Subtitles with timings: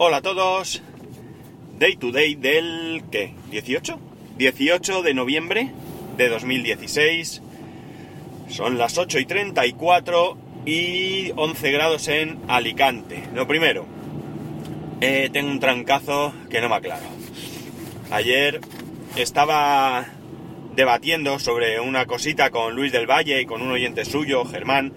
[0.00, 0.80] Hola a todos.
[1.76, 3.34] Day to day del ¿qué?
[3.50, 3.98] ¿18?
[4.36, 5.72] 18 de noviembre
[6.16, 7.42] de 2016.
[8.48, 13.24] Son las 8 y 34 y 11 grados en Alicante.
[13.34, 13.86] Lo primero,
[15.00, 17.06] eh, tengo un trancazo que no me aclaro.
[18.12, 18.60] Ayer
[19.16, 20.06] estaba
[20.76, 24.92] debatiendo sobre una cosita con Luis del Valle y con un oyente suyo, Germán,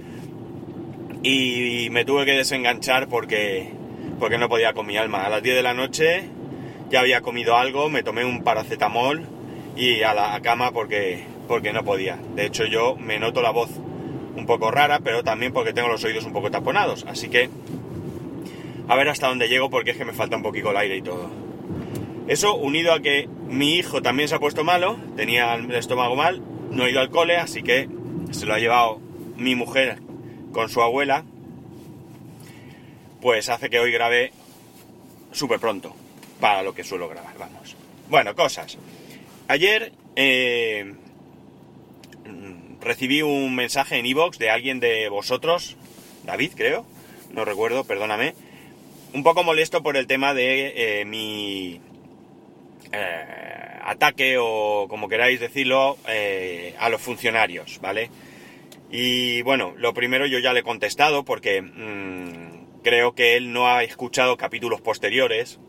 [1.24, 3.81] y me tuve que desenganchar porque,
[4.22, 5.26] porque no podía con mi alma.
[5.26, 6.26] A las 10 de la noche
[6.92, 9.26] ya había comido algo, me tomé un paracetamol
[9.76, 12.20] y a la cama porque, porque no podía.
[12.36, 13.72] De hecho yo me noto la voz
[14.36, 17.04] un poco rara, pero también porque tengo los oídos un poco taponados.
[17.08, 17.50] Así que
[18.88, 21.02] a ver hasta dónde llego porque es que me falta un poquito el aire y
[21.02, 21.32] todo.
[22.28, 26.44] Eso unido a que mi hijo también se ha puesto malo, tenía el estómago mal,
[26.70, 27.90] no ha ido al cole, así que
[28.30, 29.00] se lo ha llevado
[29.36, 29.98] mi mujer
[30.52, 31.26] con su abuela,
[33.22, 34.32] pues hace que hoy grabe
[35.32, 35.96] súper pronto,
[36.40, 37.76] para lo que suelo grabar, vamos.
[38.10, 38.78] Bueno, cosas.
[39.48, 40.94] Ayer eh,
[42.82, 45.78] recibí un mensaje en iVoox de alguien de vosotros,
[46.26, 46.86] David creo,
[47.32, 48.34] no recuerdo, perdóname,
[49.14, 51.80] un poco molesto por el tema de eh, mi
[52.92, 55.98] eh, ataque o como queráis decirlo
[56.80, 58.10] a los funcionarios, ¿vale?
[58.90, 62.51] Y bueno, lo primero yo ya le he contestado porque mmm,
[62.84, 65.60] creo que él no ha escuchado capítulos posteriores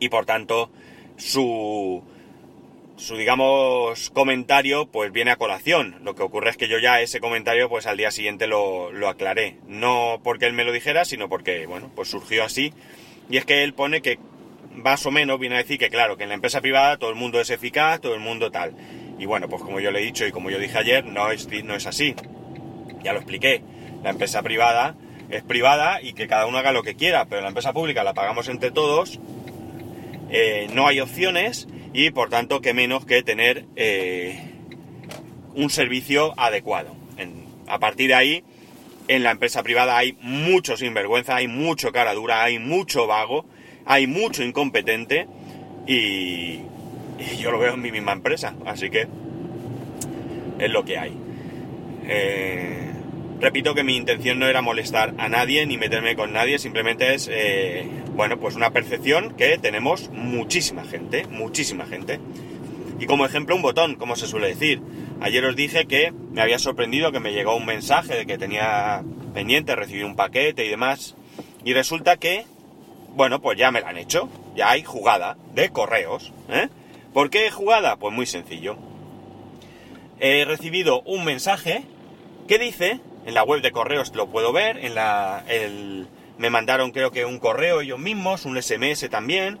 [0.00, 0.70] y por tanto
[1.16, 2.02] su
[2.98, 5.96] su, digamos, comentario, pues viene a colación.
[6.02, 9.08] Lo que ocurre es que yo ya ese comentario, pues al día siguiente lo, lo,
[9.08, 9.56] aclaré.
[9.68, 12.72] No porque él me lo dijera, sino porque, bueno, pues surgió así.
[13.30, 14.18] Y es que él pone que,
[14.74, 17.16] más o menos, viene a decir que, claro, que en la empresa privada todo el
[17.16, 18.74] mundo es eficaz, todo el mundo tal.
[19.18, 21.48] Y bueno, pues como yo le he dicho y como yo dije ayer, no es,
[21.64, 22.16] no es así.
[23.02, 23.62] Ya lo expliqué.
[24.02, 24.96] La empresa privada
[25.30, 28.14] es privada y que cada uno haga lo que quiera, pero la empresa pública la
[28.14, 29.18] pagamos entre todos.
[30.30, 34.40] Eh, no hay opciones y por tanto que menos que tener eh,
[35.54, 36.96] un servicio adecuado.
[37.66, 38.44] A partir de ahí,
[39.08, 43.44] en la empresa privada hay mucho sinvergüenza, hay mucho cara dura, hay mucho vago,
[43.84, 45.26] hay mucho incompetente
[45.86, 46.60] y,
[47.18, 49.06] y yo lo veo en mi misma empresa, así que
[50.58, 51.12] es lo que hay.
[52.06, 52.90] Eh,
[53.40, 57.28] repito que mi intención no era molestar a nadie ni meterme con nadie, simplemente es,
[57.30, 62.20] eh, bueno, pues una percepción que tenemos muchísima gente, muchísima gente.
[63.00, 64.80] Y como ejemplo un botón, como se suele decir.
[65.20, 69.04] Ayer os dije que me había sorprendido que me llegó un mensaje de que tenía
[69.34, 71.14] pendiente recibir un paquete y demás.
[71.64, 72.44] Y resulta que,
[73.14, 74.28] bueno, pues ya me la han hecho.
[74.56, 76.32] Ya hay jugada de correos.
[76.48, 76.68] ¿eh?
[77.12, 77.96] ¿Por qué jugada?
[77.96, 78.76] Pues muy sencillo.
[80.20, 81.84] He recibido un mensaje
[82.48, 86.08] que dice en la web de correos lo puedo ver, en la, el,
[86.38, 89.58] me mandaron creo que un correo ellos mismos, un SMS también,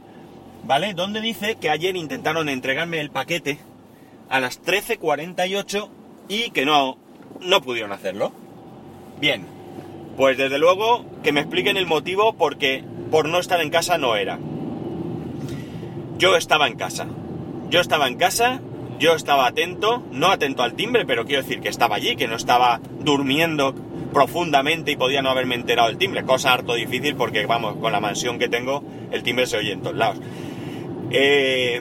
[0.64, 0.94] ¿vale?
[0.94, 3.58] Donde dice que ayer intentaron entregarme el paquete
[4.30, 5.90] a las 13.48
[6.28, 6.96] y que no,
[7.42, 8.32] no pudieron hacerlo.
[9.20, 9.46] Bien,
[10.16, 14.16] pues desde luego que me expliquen el motivo porque por no estar en casa no
[14.16, 14.38] era.
[16.16, 17.06] Yo estaba en casa.
[17.68, 18.62] Yo estaba en casa
[18.98, 22.36] yo estaba atento, no atento al timbre, pero quiero decir que estaba allí, que no
[22.36, 23.74] estaba durmiendo
[24.12, 28.00] profundamente y podía no haberme enterado del timbre, cosa harto difícil porque, vamos, con la
[28.00, 28.82] mansión que tengo,
[29.12, 30.18] el timbre se oye en todos lados.
[31.10, 31.80] Eh,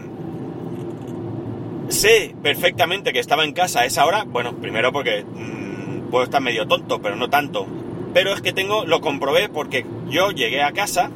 [1.89, 6.41] sé perfectamente que estaba en casa a esa hora, bueno, primero porque mmm, puedo estar
[6.41, 7.65] medio tonto, pero no tanto.
[8.13, 11.09] Pero es que tengo, lo comprobé porque yo llegué a casa,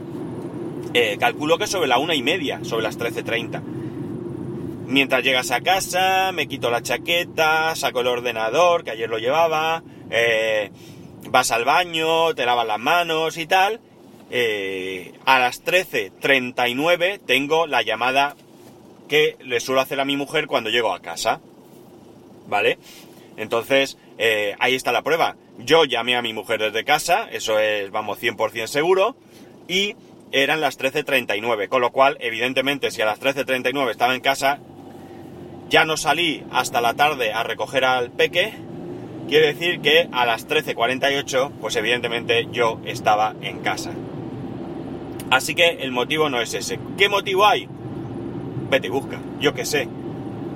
[0.93, 3.61] eh, calculo que sobre la una y media, sobre las 13.30
[4.91, 9.83] Mientras llegas a casa, me quito la chaqueta, saco el ordenador, que ayer lo llevaba,
[10.09, 10.69] eh,
[11.29, 13.79] vas al baño, te lavas las manos y tal.
[14.31, 18.35] Eh, a las 13.39 tengo la llamada
[19.07, 21.39] que le suelo hacer a mi mujer cuando llego a casa.
[22.47, 22.77] ¿Vale?
[23.37, 25.37] Entonces, eh, ahí está la prueba.
[25.57, 29.15] Yo llamé a mi mujer desde casa, eso es, vamos, 100% seguro,
[29.69, 29.95] y
[30.33, 34.59] eran las 13.39, con lo cual, evidentemente, si a las 13.39 estaba en casa,
[35.71, 38.53] ya no salí hasta la tarde a recoger al peque,
[39.29, 43.91] quiere decir que a las 13.48, pues evidentemente yo estaba en casa.
[45.31, 46.77] Así que el motivo no es ese.
[46.97, 47.69] ¿Qué motivo hay?
[48.69, 49.87] Vete y busca, yo qué sé.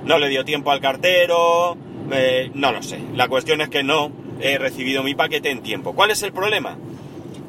[0.04, 1.78] No le dio tiempo al cartero,
[2.12, 3.00] eh, no lo sé.
[3.14, 5.94] La cuestión es que no he recibido mi paquete en tiempo.
[5.94, 6.76] ¿Cuál es el problema?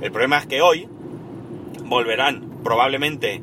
[0.02, 0.88] El problema es que hoy
[1.84, 3.42] volverán probablemente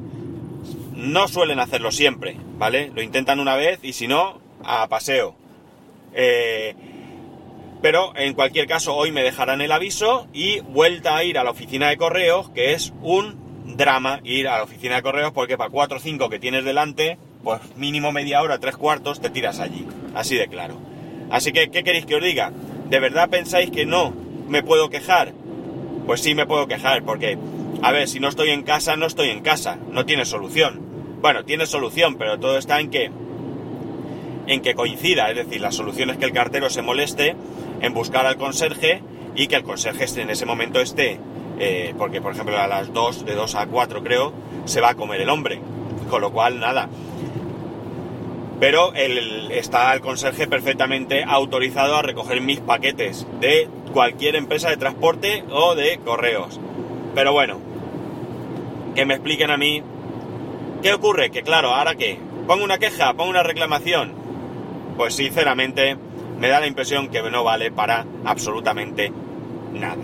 [0.95, 2.91] no suelen hacerlo siempre, ¿vale?
[2.95, 5.35] Lo intentan una vez y si no, a paseo.
[6.13, 6.75] Eh,
[7.83, 11.51] pero en cualquier caso, hoy me dejarán el aviso y vuelta a ir a la
[11.51, 13.45] oficina de correos, que es un
[13.77, 17.19] drama ir a la oficina de correos porque para 4 o 5 que tienes delante,
[17.43, 19.87] pues mínimo media hora, tres cuartos, te tiras allí.
[20.15, 20.77] Así de claro.
[21.31, 22.53] Así que, ¿qué queréis que os diga?
[22.89, 24.15] ¿De verdad pensáis que no
[24.49, 25.33] me puedo quejar?
[26.07, 27.37] Pues sí me puedo quejar, porque,
[27.85, 29.77] a ver, si no estoy en casa, no estoy en casa.
[29.91, 30.81] No tiene solución.
[31.21, 33.11] Bueno, tiene solución, pero todo está en que
[34.47, 37.37] en que coincida, es decir, la solución es que el cartero se moleste
[37.83, 39.03] en buscar al conserje
[39.37, 41.21] y que el conserje en ese momento esté,
[41.59, 44.33] eh, porque por ejemplo a las 2, de 2 a 4 creo,
[44.65, 45.61] se va a comer el hombre,
[46.09, 46.89] con lo cual nada.
[48.61, 54.79] Pero el, está el conserje perfectamente autorizado a recoger mis paquetes de cualquier empresa de
[54.79, 56.59] transporte o de correos.
[57.15, 57.74] Pero bueno,
[58.95, 59.83] que me expliquen a mí
[60.83, 64.13] qué ocurre, que claro, ahora qué, pongo una queja, pongo una reclamación,
[64.97, 65.97] pues sinceramente
[66.39, 69.13] me da la impresión que no vale para absolutamente
[69.73, 70.03] nada.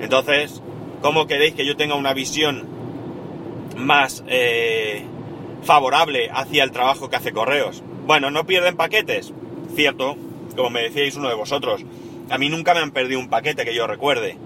[0.00, 0.62] Entonces,
[1.02, 2.66] ¿cómo queréis que yo tenga una visión
[3.76, 5.04] más eh,
[5.62, 7.82] favorable hacia el trabajo que hace Correos?
[8.06, 9.32] Bueno, no pierden paquetes,
[9.74, 10.16] cierto,
[10.56, 11.84] como me decíais uno de vosotros.
[12.30, 14.38] A mí nunca me han perdido un paquete que yo recuerde.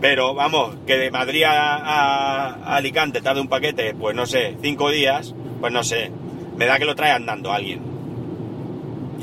[0.00, 4.90] Pero vamos, que de Madrid a, a Alicante tarde un paquete, pues no sé, cinco
[4.90, 6.10] días, pues no sé.
[6.56, 7.98] Me da que lo trae andando alguien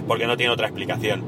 [0.08, 1.24] porque no tiene otra explicación.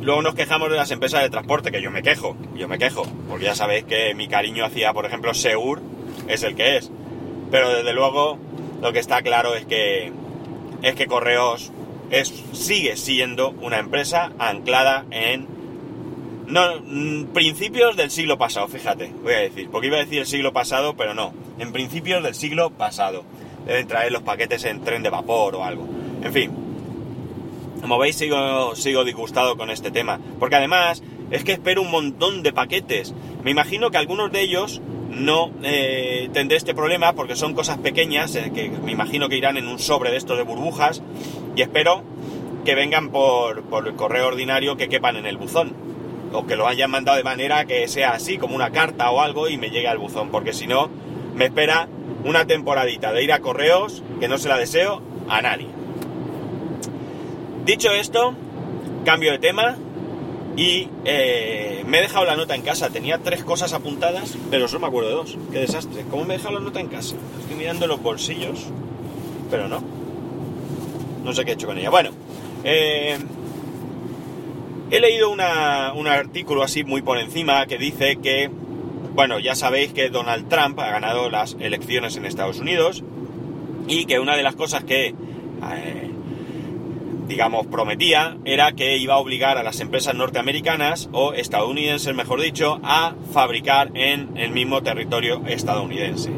[0.00, 3.04] Luego nos quejamos de las empresas de transporte, que yo me quejo, yo me quejo,
[3.28, 5.80] porque ya sabéis que mi cariño hacia, por ejemplo, Seur
[6.28, 6.90] es el que es.
[7.50, 8.38] Pero desde luego,
[8.80, 10.12] lo que está claro es que
[10.82, 11.72] es que Correos
[12.52, 15.46] sigue siendo una empresa anclada en
[16.48, 20.26] no, mm, principios del siglo pasado, fíjate, voy a decir, porque iba a decir el
[20.26, 23.24] siglo pasado, pero no, en principios del siglo pasado.
[23.66, 25.86] Deben traer los paquetes en tren de vapor o algo.
[26.22, 26.50] En fin,
[27.82, 30.18] como veis, sigo, sigo disgustado con este tema.
[30.38, 33.14] Porque además, es que espero un montón de paquetes.
[33.44, 34.80] Me imagino que algunos de ellos
[35.10, 39.56] no eh, tendré este problema porque son cosas pequeñas, eh, que me imagino que irán
[39.56, 41.02] en un sobre de estos de burbujas.
[41.56, 42.02] Y espero
[42.64, 45.74] que vengan por, por el correo ordinario que quepan en el buzón.
[46.32, 49.48] O que lo hayan mandado de manera que sea así, como una carta o algo,
[49.48, 50.30] y me llegue al buzón.
[50.30, 50.90] Porque si no,
[51.34, 51.88] me espera
[52.24, 55.68] una temporadita de ir a correos que no se la deseo a nadie.
[57.64, 58.34] Dicho esto,
[59.04, 59.76] cambio de tema
[60.56, 62.90] y eh, me he dejado la nota en casa.
[62.90, 65.38] Tenía tres cosas apuntadas, pero solo me acuerdo de dos.
[65.52, 66.04] Qué desastre.
[66.10, 67.14] ¿Cómo me he dejado la nota en casa?
[67.40, 68.66] Estoy mirando los bolsillos,
[69.50, 69.82] pero no.
[71.24, 71.90] No sé qué he hecho con ella.
[71.90, 72.10] Bueno,
[72.64, 73.18] eh,
[74.90, 78.50] he leído un artículo así muy por encima que dice que,
[79.14, 83.04] bueno, ya sabéis que Donald Trump ha ganado las elecciones en Estados Unidos
[83.86, 85.08] y que una de las cosas que...
[85.08, 86.04] Eh,
[87.28, 92.80] digamos, prometía era que iba a obligar a las empresas norteamericanas o estadounidenses, mejor dicho,
[92.82, 96.32] a fabricar en el mismo territorio estadounidense.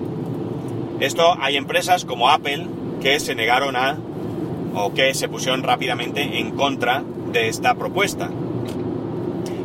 [0.98, 2.66] Esto hay empresas como Apple
[3.00, 3.98] que se negaron a
[4.74, 7.02] o que se pusieron rápidamente en contra
[7.32, 8.30] de esta propuesta.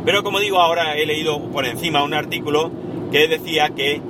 [0.05, 2.71] Pero como digo, ahora he leído por encima un artículo
[3.11, 4.01] que decía que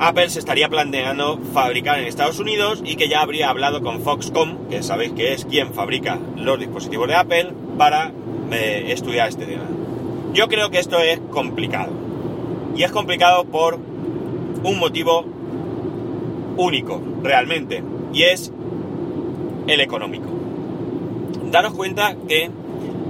[0.00, 4.68] Apple se estaría planteando fabricar en Estados Unidos y que ya habría hablado con Foxconn,
[4.70, 8.12] que sabéis que es quien fabrica los dispositivos de Apple, para
[8.50, 9.64] eh, estudiar este tema.
[10.32, 11.92] Yo creo que esto es complicado.
[12.74, 13.78] Y es complicado por
[14.64, 15.24] un motivo
[16.56, 18.52] único, realmente, y es
[19.66, 20.28] el económico.
[21.50, 22.50] Daros cuenta que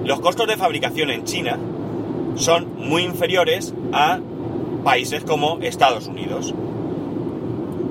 [0.04, 1.58] los costos de fabricación en China
[2.36, 4.20] son muy inferiores a
[4.82, 6.54] países como Estados Unidos.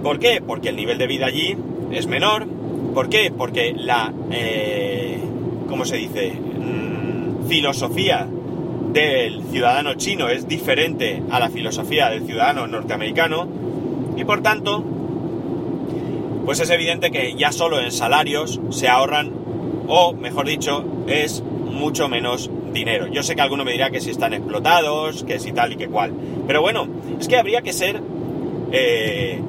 [0.03, 0.41] ¿Por qué?
[0.45, 1.57] Porque el nivel de vida allí
[1.91, 2.45] es menor.
[2.93, 3.31] ¿Por qué?
[3.35, 5.19] Porque la, eh,
[5.67, 6.33] ¿cómo se dice?
[6.33, 8.27] Mm, filosofía
[8.91, 13.47] del ciudadano chino es diferente a la filosofía del ciudadano norteamericano
[14.15, 14.83] y por tanto,
[16.45, 19.31] pues es evidente que ya solo en salarios se ahorran,
[19.87, 23.07] o mejor dicho, es mucho menos dinero.
[23.07, 25.87] Yo sé que alguno me dirá que si están explotados, que si tal y que
[25.87, 26.13] cual.
[26.47, 26.87] Pero bueno,
[27.19, 28.01] es que habría que ser
[28.71, 29.39] eh,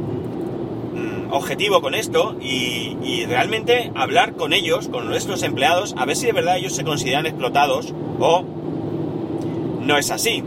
[1.35, 6.33] objetivo con esto y, realmente hablar con ellos, con nuestros empleados, a ver si de
[6.33, 8.45] verdad ellos se consideran explotados o
[9.81, 10.43] no es así.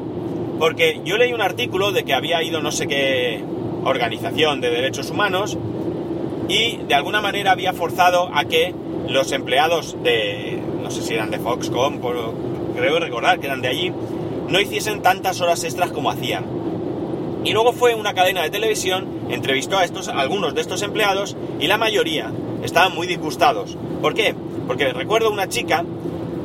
[0.59, 3.43] Porque yo leí un artículo de que había ido no sé qué
[3.83, 5.57] organización de derechos humanos
[6.47, 8.73] y de alguna manera había forzado a que
[9.07, 11.99] los empleados de, no sé si eran de Foxconn,
[12.77, 13.91] creo recordar que eran de allí,
[14.47, 16.45] no hiciesen tantas horas extras como hacían.
[17.43, 21.67] Y luego fue una cadena de televisión entrevistó a estos, algunos de estos empleados y
[21.67, 22.31] la mayoría
[22.63, 23.77] estaban muy disgustados.
[24.01, 24.35] ¿Por qué?
[24.67, 25.83] Porque recuerdo una chica,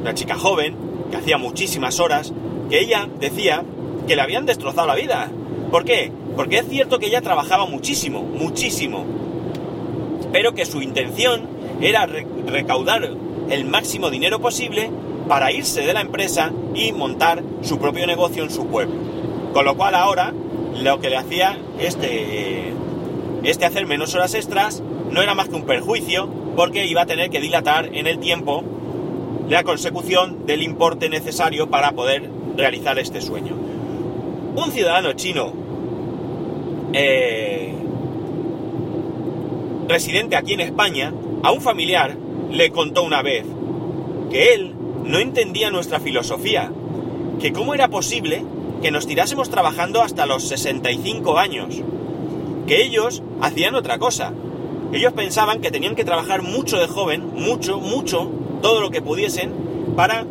[0.00, 0.76] una chica joven,
[1.10, 2.32] que hacía muchísimas horas,
[2.70, 3.62] que ella decía
[4.08, 5.30] que le habían destrozado la vida.
[5.70, 6.10] ¿Por qué?
[6.34, 9.04] Porque es cierto que ella trabajaba muchísimo, muchísimo,
[10.32, 11.42] pero que su intención
[11.80, 13.10] era recaudar
[13.50, 14.90] el máximo dinero posible
[15.32, 18.96] para irse de la empresa y montar su propio negocio en su pueblo.
[19.54, 20.34] Con lo cual ahora
[20.76, 22.74] lo que le hacía este,
[23.42, 27.30] este hacer menos horas extras no era más que un perjuicio porque iba a tener
[27.30, 28.62] que dilatar en el tiempo
[29.48, 33.56] la consecución del importe necesario para poder realizar este sueño.
[34.54, 35.54] Un ciudadano chino
[36.92, 37.72] eh,
[39.88, 41.10] residente aquí en España
[41.42, 42.18] a un familiar
[42.50, 43.46] le contó una vez
[44.30, 44.74] que él
[45.04, 46.70] no entendía nuestra filosofía,
[47.40, 48.44] que cómo era posible
[48.82, 51.80] que nos tirásemos trabajando hasta los 65 años,
[52.66, 54.32] que ellos hacían otra cosa.
[54.92, 58.30] Ellos pensaban que tenían que trabajar mucho de joven, mucho, mucho,
[58.60, 59.52] todo lo que pudiesen,
[59.96, 60.26] para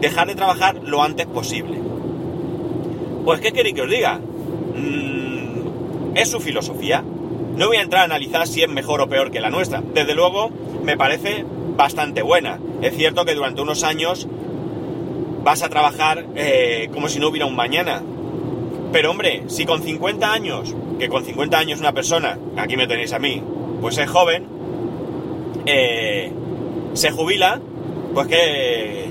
[0.00, 1.78] dejar de trabajar lo antes posible.
[3.24, 4.18] Pues, ¿qué queréis que os diga?
[4.18, 7.04] Mm, es su filosofía.
[7.56, 9.82] No voy a entrar a analizar si es mejor o peor que la nuestra.
[9.94, 10.50] Desde luego,
[10.82, 11.44] me parece
[11.76, 12.58] bastante buena.
[12.80, 14.26] Es cierto que durante unos años
[15.42, 18.02] vas a trabajar eh, como si no hubiera un mañana.
[18.92, 23.12] Pero hombre, si con 50 años, que con 50 años una persona, aquí me tenéis
[23.12, 23.42] a mí,
[23.80, 24.46] pues es joven,
[25.66, 26.30] eh,
[26.92, 27.60] se jubila,
[28.14, 29.06] pues que,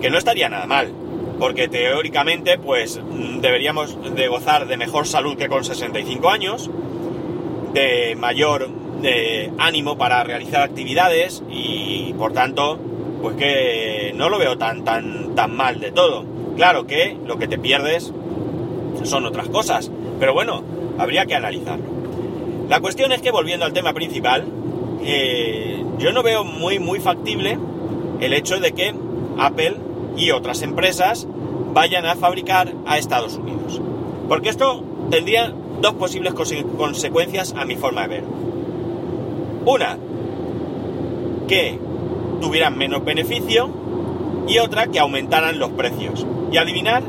[0.00, 0.92] que no estaría nada mal.
[1.40, 2.98] Porque teóricamente, pues
[3.40, 6.70] deberíamos de gozar de mejor salud que con 65 años,
[7.74, 8.70] de mayor
[9.02, 12.78] de ánimo para realizar actividades y por tanto,
[13.22, 16.24] pues que no lo veo tan, tan, tan mal de todo.
[16.56, 18.12] Claro que lo que te pierdes
[19.02, 20.62] son otras cosas, pero bueno,
[20.98, 21.84] habría que analizarlo.
[22.68, 24.44] La cuestión es que volviendo al tema principal,
[25.04, 27.58] eh, yo no veo muy, muy factible
[28.20, 28.94] el hecho de que
[29.38, 29.76] Apple
[30.16, 31.28] y otras empresas
[31.72, 33.80] vayan a fabricar a Estados Unidos.
[34.28, 38.24] Porque esto tendría dos posibles consecuencias a mi forma de ver.
[39.66, 39.98] Una,
[41.48, 41.76] que
[42.40, 43.68] tuvieran menos beneficio
[44.46, 46.24] y otra, que aumentaran los precios.
[46.52, 47.02] Y adivinar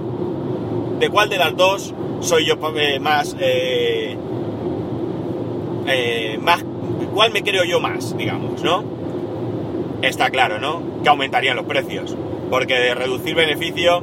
[1.00, 4.18] de cuál de las dos soy yo eh, más, eh,
[5.86, 6.66] eh, más,
[7.14, 8.84] cuál me creo yo más, digamos, ¿no?
[10.02, 10.82] Está claro, ¿no?
[11.04, 12.16] Que aumentarían los precios.
[12.50, 14.02] Porque de reducir beneficio,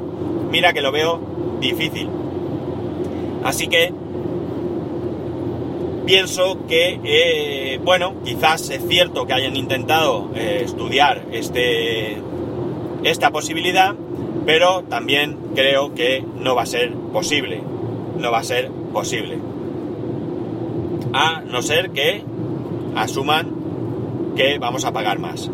[0.50, 2.08] mira que lo veo difícil.
[3.42, 3.92] Así que
[6.06, 12.16] pienso que, eh, bueno, quizás es cierto que hayan intentado eh, estudiar este,
[13.02, 13.94] esta posibilidad,
[14.46, 17.62] pero también creo que no va a ser posible.
[18.18, 19.38] No va a ser posible.
[21.12, 22.23] A no ser que
[22.96, 23.52] asuman
[24.37, 25.50] que vamos a pagar más.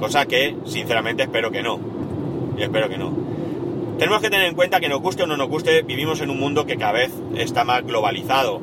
[0.00, 1.80] Cosa que, sinceramente, espero que no.
[2.58, 3.12] Espero que no.
[3.98, 6.38] Tenemos que tener en cuenta que nos guste o no nos guste, vivimos en un
[6.38, 8.60] mundo que cada vez está más globalizado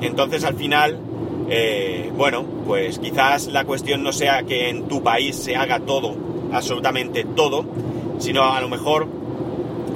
[0.00, 0.98] entonces al final,
[1.50, 6.14] eh, bueno, pues quizás la cuestión no sea que en tu país se haga todo,
[6.52, 7.64] absolutamente todo,
[8.18, 9.08] sino a lo mejor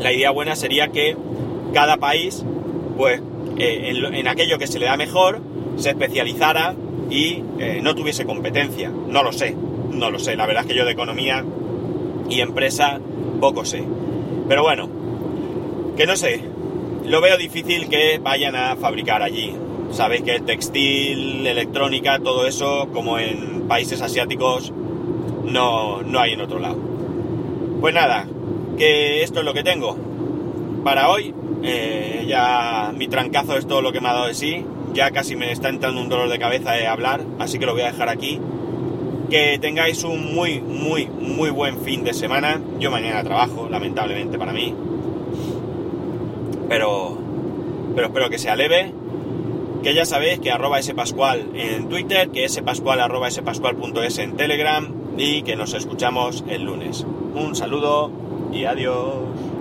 [0.01, 1.17] la idea buena sería que
[1.73, 2.45] cada país,
[2.97, 3.21] pues
[3.59, 5.41] eh, en, aquello que se le da mejor,
[5.77, 6.75] se especializara
[7.11, 8.91] y eh, no tuviese competencia.
[8.91, 9.55] No lo sé,
[9.91, 10.37] no lo sé.
[10.37, 11.45] La verdad es que yo de economía
[12.29, 13.01] y empresa
[13.41, 13.85] poco sé.
[14.49, 14.89] Pero bueno,
[15.97, 16.41] que no sé.
[17.05, 19.55] Lo veo difícil que vayan a fabricar allí.
[19.93, 24.73] Sabéis que textil, electrónica, todo eso, como en países asiáticos,
[25.45, 26.79] no, no hay en otro lado.
[27.79, 28.27] Pues nada,
[28.79, 29.95] que esto es lo que tengo.
[30.83, 34.65] Para hoy, eh, ya mi trancazo es todo lo que me ha dado de sí.
[34.95, 37.83] Ya casi me está entrando un dolor de cabeza de hablar, así que lo voy
[37.83, 38.41] a dejar aquí.
[39.29, 42.59] Que tengáis un muy, muy, muy buen fin de semana.
[42.81, 44.75] Yo mañana trabajo, lamentablemente para mí.
[46.71, 47.19] Pero,
[47.95, 49.02] pero espero que sea leve
[49.83, 55.43] que ya sabéis que arroba pascual en Twitter, que spascual arroba spascual.es en Telegram y
[55.43, 57.05] que nos escuchamos el lunes.
[57.35, 58.11] Un saludo
[58.53, 59.52] y adiós.